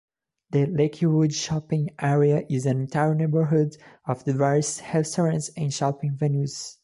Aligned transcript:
The 0.49 0.65
Lakewood 0.65 1.31
shopping 1.31 1.91
area 2.01 2.41
is 2.49 2.65
an 2.65 2.79
entire 2.81 3.13
neighborhood 3.13 3.77
of 4.07 4.23
diverse 4.25 4.81
restaurants 4.91 5.51
and 5.55 5.71
shopping 5.71 6.17
venues. 6.19 6.77